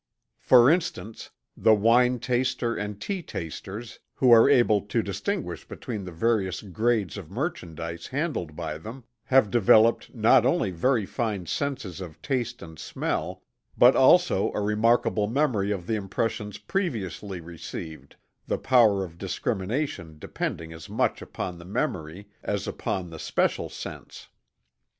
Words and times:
For 0.39 0.71
instance, 0.71 1.29
the 1.55 1.75
wine 1.75 2.17
taster 2.17 2.75
and 2.75 2.99
tea 2.99 3.21
tasters, 3.21 3.99
who 4.15 4.31
are 4.31 4.49
able 4.49 4.81
to 4.81 5.03
distinguish 5.03 5.67
between 5.67 6.05
the 6.05 6.11
various 6.11 6.63
grades 6.63 7.19
of 7.19 7.29
merchandise 7.29 8.07
handled 8.07 8.55
by 8.55 8.79
them, 8.79 9.03
have 9.25 9.51
developed 9.51 10.11
not 10.15 10.43
only 10.43 10.71
very 10.71 11.05
fine 11.05 11.45
senses 11.45 12.01
of 12.01 12.19
taste 12.19 12.63
and 12.63 12.79
smell, 12.79 13.43
but 13.77 13.95
also 13.95 14.51
a 14.55 14.59
remarkable 14.61 15.27
memory 15.27 15.69
of 15.69 15.85
the 15.85 15.93
impressions 15.97 16.57
previously 16.57 17.39
received, 17.39 18.15
the 18.47 18.57
power 18.57 19.03
of 19.05 19.19
discrimination 19.19 20.17
depending 20.17 20.73
as 20.73 20.89
much 20.89 21.21
upon 21.21 21.59
the 21.59 21.63
memory 21.63 22.27
as 22.41 22.67
upon 22.67 23.11
the 23.11 23.19
special 23.19 23.69
sense. 23.69 24.29